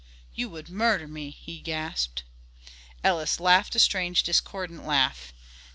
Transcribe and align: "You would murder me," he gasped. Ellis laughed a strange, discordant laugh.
"You 0.33 0.49
would 0.49 0.67
murder 0.71 1.07
me," 1.07 1.29
he 1.29 1.59
gasped. 1.59 2.23
Ellis 3.03 3.39
laughed 3.39 3.75
a 3.75 3.79
strange, 3.79 4.23
discordant 4.23 4.83
laugh. 4.87 5.31